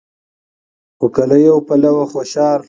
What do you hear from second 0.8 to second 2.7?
خو که له يوه پلوه خوشال